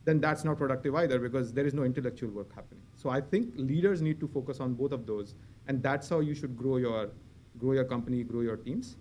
[0.06, 2.82] then that's not productive either because there is no intellectual work happening.
[2.96, 5.36] So I think leaders need to focus on both of those,
[5.68, 7.12] and that's how you should grow your,
[7.58, 8.96] grow your company, grow your teams.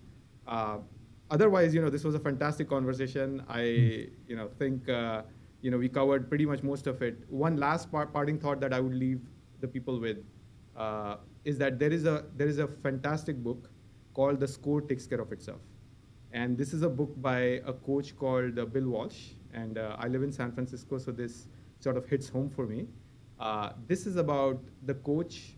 [0.47, 0.79] Uh,
[1.31, 3.43] otherwise, you know, this was a fantastic conversation.
[3.47, 3.61] I,
[4.27, 5.23] you know, think, uh,
[5.61, 7.17] you know, we covered pretty much most of it.
[7.29, 9.21] One last part, parting thought that I would leave
[9.59, 10.17] the people with
[10.75, 13.69] uh, is that there is a there is a fantastic book
[14.13, 15.61] called The Score Takes Care of Itself,
[16.37, 17.39] and this is a book by
[17.73, 19.19] a coach called uh, Bill Walsh.
[19.53, 21.47] And uh, I live in San Francisco, so this
[21.79, 22.87] sort of hits home for me.
[23.39, 25.55] Uh, this is about the coach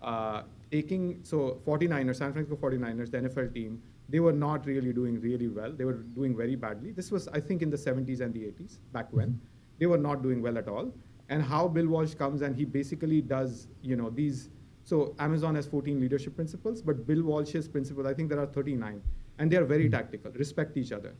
[0.00, 5.20] uh, taking so 49ers, San Francisco 49ers, the NFL team they were not really doing
[5.20, 5.72] really well.
[5.72, 6.92] They were doing very badly.
[6.92, 9.28] This was, I think, in the 70s and the 80s, back when.
[9.28, 9.46] Mm-hmm.
[9.78, 10.92] They were not doing well at all.
[11.30, 14.50] And how Bill Walsh comes and he basically does, you know, these.
[14.84, 19.00] So Amazon has 14 leadership principles, but Bill Walsh's principles, I think there are 39,
[19.38, 19.94] and they are very mm-hmm.
[19.94, 20.32] tactical.
[20.32, 21.14] Respect each other,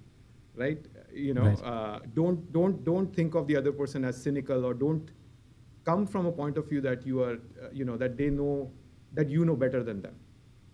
[0.54, 0.86] right?
[1.12, 1.62] You know, right.
[1.62, 5.10] Uh, don't don't don't think of the other person as cynical, or don't
[5.84, 8.70] come from a point of view that you are, uh, you know, that they know
[9.14, 10.14] that you know better than them,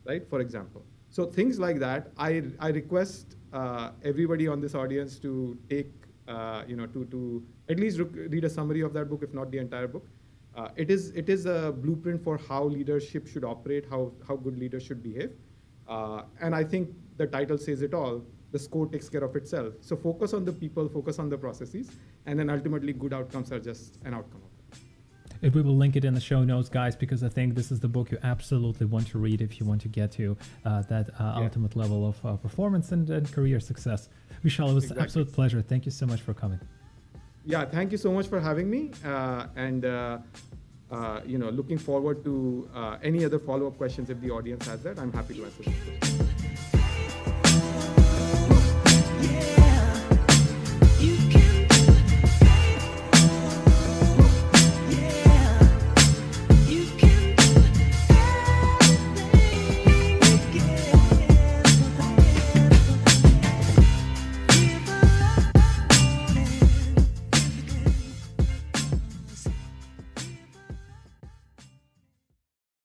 [0.05, 0.29] right?
[0.29, 0.85] For example.
[1.11, 5.91] So things like that, I, I request uh, everybody on this audience to take,
[6.29, 9.51] uh, you know, to, to at least read a summary of that book, if not
[9.51, 10.07] the entire book.
[10.55, 14.59] Uh, it, is, it is a blueprint for how leadership should operate, how, how good
[14.59, 15.33] leaders should behave.
[15.89, 18.23] Uh, and I think the title says it all.
[18.53, 19.75] The score takes care of itself.
[19.81, 21.91] So focus on the people, focus on the processes,
[22.27, 24.43] and then ultimately good outcomes are just an outcome
[25.43, 27.89] we will link it in the show notes, guys, because I think this is the
[27.89, 31.35] book you absolutely want to read if you want to get to uh, that uh,
[31.37, 31.45] yeah.
[31.45, 34.09] ultimate level of uh, performance and, and, career success.
[34.45, 35.01] Vishal, it was exactly.
[35.01, 35.63] an absolute pleasure.
[35.63, 36.61] Thank you so much for coming.
[37.45, 38.91] Yeah, thank you so much for having me.
[39.05, 40.19] Uh, and uh, uh,
[40.91, 44.83] Uh, you know, looking forward to uh, any other follow-up questions if the audience has
[44.83, 44.99] that.
[44.99, 46.18] I'm happy to answer.